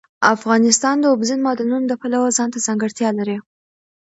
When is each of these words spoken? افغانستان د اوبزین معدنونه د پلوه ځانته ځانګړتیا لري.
افغانستان 0.35 0.95
د 0.99 1.05
اوبزین 1.11 1.39
معدنونه 1.45 1.85
د 1.87 1.93
پلوه 2.01 2.29
ځانته 2.37 2.57
ځانګړتیا 2.67 3.09
لري. 3.19 3.37